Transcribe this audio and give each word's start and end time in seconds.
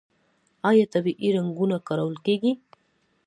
آیا 0.69 0.85
طبیعي 0.93 1.29
رنګونه 1.37 1.77
کارول 1.87 2.15
کیږي؟ 2.25 2.51